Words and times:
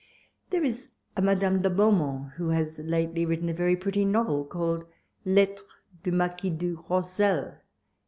There 0.49 0.63
is 0.63 0.89
a 1.15 1.21
Madame 1.21 1.61
de 1.61 1.69
Beaumont 1.69 2.31
who 2.33 2.49
has 2.49 2.79
lately 2.79 3.23
written 3.23 3.49
a 3.49 3.53
very 3.53 3.75
pretty 3.75 4.03
novel, 4.03 4.45
called'' 4.45 4.83
Lettres 5.25 5.67
du 6.01 6.11
Marquis 6.11 6.49
du 6.49 6.75
Roselle." 6.89 7.59